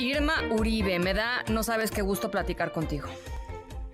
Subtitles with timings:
[0.00, 3.08] Irma Uribe, me da, no sabes qué gusto platicar contigo.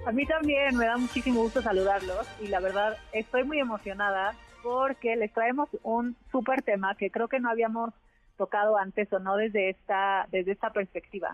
[0.05, 5.15] A mí también me da muchísimo gusto saludarlos y la verdad estoy muy emocionada porque
[5.15, 7.95] les traemos un súper tema que creo que no habíamos
[8.37, 11.31] tocado antes o no desde esta, desde esta perspectiva.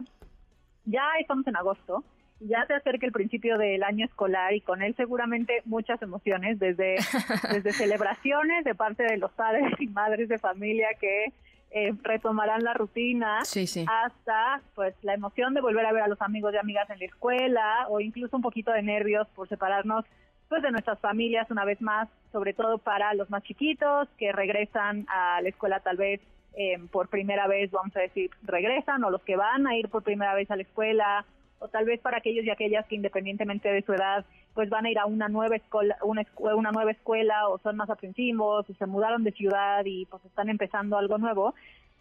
[0.85, 2.05] Ya estamos en agosto,
[2.41, 6.97] ya se acerca el principio del año escolar y con él seguramente muchas emociones, desde,
[7.53, 11.33] desde celebraciones de parte de los padres y madres de familia que
[11.71, 16.55] eh, retomarán la rutina, hasta pues la emoción de volver a ver a los amigos
[16.55, 20.05] y amigas en la escuela o incluso un poquito de nervios por separarnos
[20.49, 25.07] pues de nuestras familias una vez más, sobre todo para los más chiquitos que regresan
[25.09, 26.23] a la escuela tal vez
[26.57, 30.03] eh, por primera vez, vamos a decir, regresan o los que van a ir por
[30.03, 31.27] primera vez a la escuela
[31.59, 34.91] o tal vez para aquellos y aquellas que independientemente de su edad pues van a
[34.91, 38.87] ir a una nueva escuela, una, una nueva escuela o son más aprensivos o se
[38.87, 41.55] mudaron de ciudad y pues están empezando algo nuevo.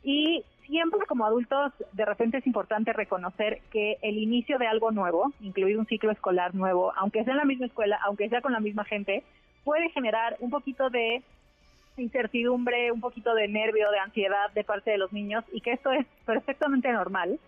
[0.04, 5.34] Y siempre como adultos de repente es importante reconocer que el inicio de algo nuevo,
[5.42, 8.60] incluido un ciclo escolar nuevo, aunque sea en la misma escuela, aunque sea con la
[8.60, 9.24] misma gente,
[9.64, 11.24] puede generar un poquito de
[11.98, 15.92] incertidumbre, un poquito de nervio, de ansiedad de parte de los niños y que esto
[15.92, 17.40] es perfectamente normal.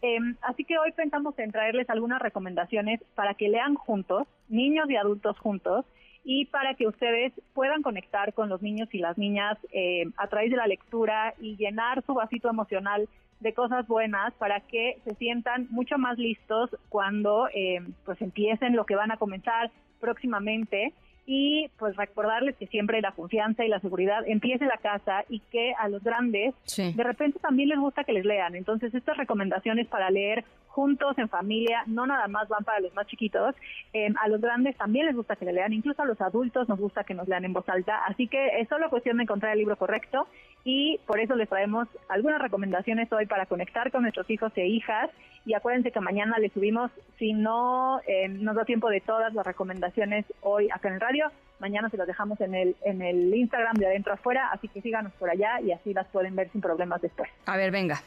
[0.00, 4.96] Em, así que hoy pensamos en traerles algunas recomendaciones para que lean juntos, niños y
[4.96, 5.84] adultos juntos,
[6.24, 10.50] y para que ustedes puedan conectar con los niños y las niñas eh, a través
[10.50, 13.08] de la lectura y llenar su vasito emocional
[13.40, 18.84] de cosas buenas para que se sientan mucho más listos cuando eh, pues empiecen lo
[18.84, 20.92] que van a comenzar próximamente
[21.30, 25.40] y pues recordarles que siempre la confianza y la seguridad empiece en la casa y
[25.52, 28.56] que a los grandes de repente también les gusta que les lean.
[28.56, 33.06] Entonces estas recomendaciones para leer juntos, en familia, no nada más van para los más
[33.06, 33.54] chiquitos,
[33.92, 36.78] em, a los grandes también les gusta que le lean, incluso a los adultos nos
[36.78, 39.58] gusta que nos lean en voz alta, así que es solo cuestión de encontrar el
[39.58, 40.28] libro correcto
[40.64, 45.10] y por eso les traemos algunas recomendaciones hoy para conectar con nuestros hijos e hijas
[45.44, 49.46] y acuérdense que mañana les subimos, si no em, nos da tiempo de todas las
[49.46, 53.76] recomendaciones hoy acá en el radio, mañana se las dejamos en el, en el Instagram
[53.76, 57.00] de adentro afuera, así que síganos por allá y así las pueden ver sin problemas
[57.00, 57.30] después.
[57.46, 58.00] A ver, venga.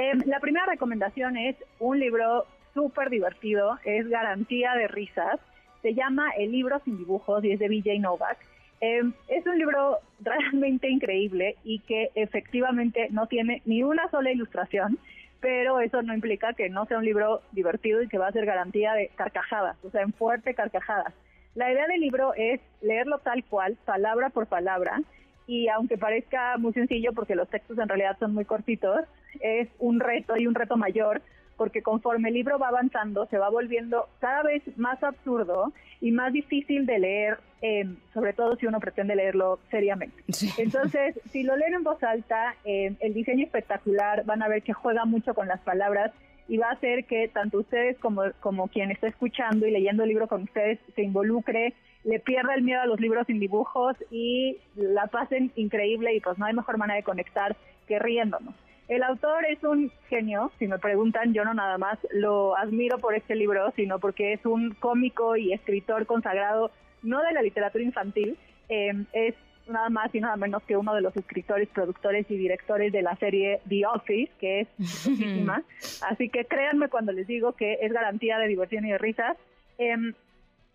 [0.00, 5.38] Em, la primera recomendación es un libro súper divertido, es garantía de risas.
[5.82, 8.38] Se llama El libro sin dibujos y es de BJ Novak.
[8.80, 14.98] Em, es un libro realmente increíble y que efectivamente no tiene ni una sola ilustración,
[15.38, 18.46] pero eso no implica que no sea un libro divertido y que va a ser
[18.46, 21.12] garantía de carcajadas, o sea, en fuerte carcajadas.
[21.54, 25.02] La idea del libro es leerlo tal cual, palabra por palabra,
[25.46, 29.00] y aunque parezca muy sencillo porque los textos en realidad son muy cortitos,
[29.40, 31.22] es un reto y un reto mayor
[31.56, 36.32] porque conforme el libro va avanzando se va volviendo cada vez más absurdo y más
[36.32, 40.22] difícil de leer, eh, sobre todo si uno pretende leerlo seriamente.
[40.56, 44.72] Entonces, si lo leen en voz alta, eh, el diseño espectacular, van a ver que
[44.72, 46.12] juega mucho con las palabras
[46.48, 50.08] y va a hacer que tanto ustedes como, como quien está escuchando y leyendo el
[50.08, 51.74] libro con ustedes se involucre
[52.04, 56.38] le pierda el miedo a los libros sin dibujos y la pasen increíble y pues
[56.38, 58.54] no hay mejor manera de conectar que riéndonos.
[58.90, 63.14] El autor es un genio, si me preguntan, yo no nada más lo admiro por
[63.14, 66.72] este libro, sino porque es un cómico y escritor consagrado,
[67.04, 68.36] no de la literatura infantil,
[68.68, 69.36] eh, es
[69.68, 73.14] nada más y nada menos que uno de los escritores, productores y directores de la
[73.14, 75.62] serie The Office, que es muchísima.
[76.10, 79.36] Así que créanme cuando les digo que es garantía de diversión y de risas.
[79.78, 80.14] Em,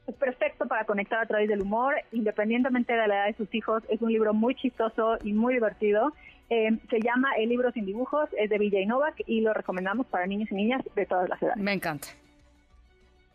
[0.08, 3.84] es perfecto para conectar a través del humor, independientemente de la edad de sus hijos.
[3.90, 6.14] Es un libro muy chistoso y muy divertido.
[6.50, 10.28] Eh, se llama El libro sin dibujos, es de Villa Novak y lo recomendamos para
[10.28, 11.64] niños y niñas de todas las edades.
[11.64, 12.08] Me encanta.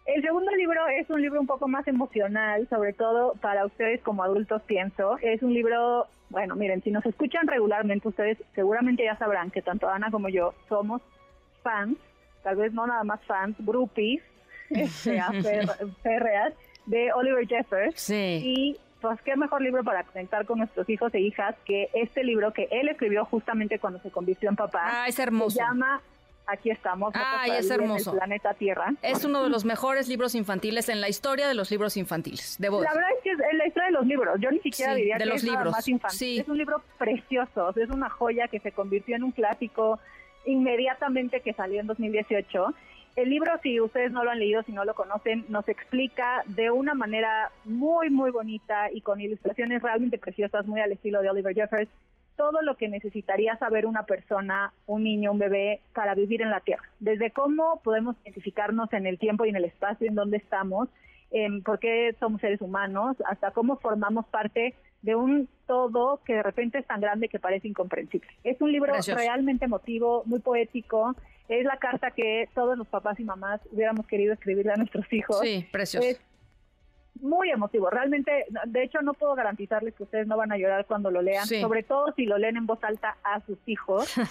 [0.06, 4.24] El segundo libro es un libro un poco más emocional, sobre todo para ustedes como
[4.24, 5.18] adultos, pienso.
[5.22, 9.88] Es un libro, bueno, miren, si nos escuchan regularmente, ustedes seguramente ya sabrán que tanto
[9.88, 11.02] Ana como yo somos
[11.62, 11.96] fans,
[12.42, 14.22] tal vez no nada más fans, groupies
[14.70, 15.20] este,
[16.02, 16.54] férreas
[16.86, 17.94] de Oliver Jeffers.
[18.00, 18.40] Sí.
[18.42, 22.52] Y pues qué mejor libro para conectar con nuestros hijos e hijas que este libro
[22.52, 24.82] que él escribió justamente cuando se convirtió en papá.
[24.85, 25.56] Ah, es hermoso.
[25.56, 26.00] Se llama
[26.50, 27.12] Aquí estamos.
[27.14, 28.11] Ay, es hermoso.
[28.11, 28.93] En el planeta Tierra.
[29.02, 32.56] Es uno de los mejores libros infantiles en la historia de los libros infantiles.
[32.58, 34.37] De la verdad es que es la historia de los libros.
[34.41, 35.73] Yo ni siquiera diría de que los es libros.
[35.73, 36.19] más infantil.
[36.19, 36.38] Sí.
[36.41, 37.73] Es un libro precioso.
[37.76, 40.00] Es una joya que se convirtió en un clásico
[40.44, 42.75] inmediatamente que salió en 2018
[43.16, 46.70] el libro, si ustedes no lo han leído, si no lo conocen, nos explica de
[46.70, 51.54] una manera muy, muy bonita y con ilustraciones realmente preciosas, muy al estilo de Oliver
[51.54, 51.90] Jeffers,
[52.36, 56.60] todo lo que necesitaría saber una persona, un niño, un bebé, para vivir en la
[56.60, 56.84] Tierra.
[56.98, 60.88] Desde cómo podemos identificarnos en el tiempo y en el espacio en donde estamos,
[61.32, 66.42] eh, por qué somos seres humanos, hasta cómo formamos parte de un todo que de
[66.42, 68.28] repente es tan grande que parece incomprensible.
[68.44, 71.14] Es un libro realmente emotivo, muy poético.
[71.50, 75.41] Es la carta que todos los papás y mamás hubiéramos querido escribirle a nuestros hijos.
[75.41, 76.06] Sí, precioso
[77.23, 77.91] muy emotivo.
[77.91, 81.47] Realmente, de hecho, no puedo garantizarles que ustedes no van a llorar cuando lo lean,
[81.47, 84.14] sobre todo si lo leen en voz alta a sus hijos.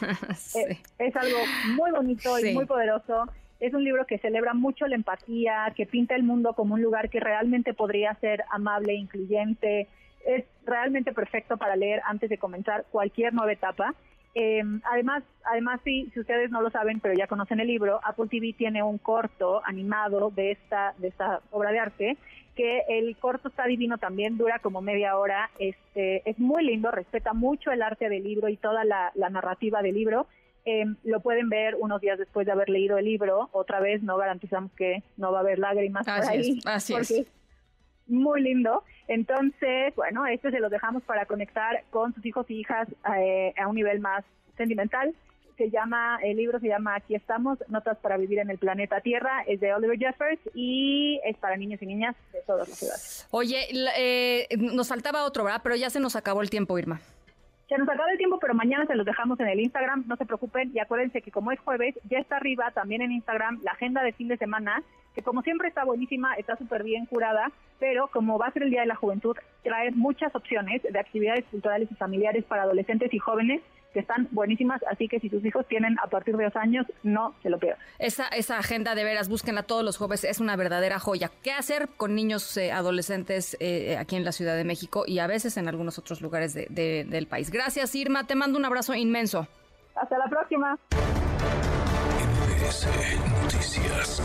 [0.56, 1.38] Eh, es, algo
[1.76, 3.26] muy bonito y muy poderoso.
[3.60, 7.10] Es un libro que celebra mucho la empatía, que pinta el mundo como un lugar
[7.10, 9.88] que realmente podría ser amable, incluyente.
[10.26, 13.94] Es realmente perfecto para leer antes de comenzar cualquier nueva etapa.
[14.36, 18.28] Eh, además, además sí, si ustedes no lo saben, pero ya conocen el libro, Apple
[18.30, 22.18] TV tiene un corto animado de esta de esta obra de arte
[22.60, 27.32] que el corto está divino también, dura como media hora, este es muy lindo, respeta
[27.32, 30.28] mucho el arte del libro y toda la, narrativa del libro.
[30.66, 33.48] Eh, lo pueden ver unos días después de haber leído el libro.
[33.54, 36.60] Otra vez, no garantizamos que no va a haber lágrimas por ahí.
[36.66, 37.26] así es.
[38.10, 38.84] Muy lindo.
[39.08, 43.68] Entonces, bueno, este se lo dejamos para conectar con sus hijos y hijas eh, a
[43.68, 44.24] un nivel más
[44.58, 45.14] sentimental.
[45.58, 49.44] Se llama, el libro se llama Aquí estamos, Notas para vivir en el planeta Tierra,
[49.46, 53.28] es de Oliver Jeffers y es para niños y niñas de todas las ciudades.
[53.32, 53.68] Oye,
[53.98, 55.60] eh, nos faltaba otro, ¿verdad?
[55.62, 57.02] Pero ya se nos acabó el tiempo, Irma.
[57.70, 60.26] Se nos acaba el tiempo, pero mañana se los dejamos en el Instagram, no se
[60.26, 64.02] preocupen y acuérdense que como es jueves, ya está arriba también en Instagram la agenda
[64.02, 64.82] de fin de semana,
[65.20, 68.70] que como siempre está buenísima, está súper bien curada, pero como va a ser el
[68.70, 73.20] Día de la Juventud, trae muchas opciones de actividades culturales y familiares para adolescentes y
[73.20, 73.62] jóvenes
[73.92, 77.34] que están buenísimas, así que si sus hijos tienen a partir de dos años, no
[77.42, 77.80] se lo pierdan.
[77.98, 81.32] Esa, esa agenda de veras, búsquenla todos los jueves, es una verdadera joya.
[81.44, 85.28] ¿Qué hacer con niños eh, adolescentes eh, aquí en la Ciudad de México y a
[85.28, 87.50] veces en algunos otros lugares del país?
[87.50, 89.48] Gracias, Irma, te mando un abrazo inmenso.
[89.96, 90.78] Hasta la próxima.
[93.42, 94.22] Noticias.